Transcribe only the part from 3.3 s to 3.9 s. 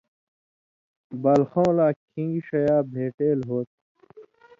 ہو تھہ۔